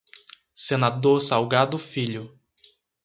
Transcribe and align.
Senador 0.55 1.19
Salgado 1.21 1.77
Filho 1.77 2.35